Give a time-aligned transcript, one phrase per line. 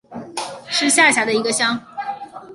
[0.67, 1.79] 是下辖的一个乡。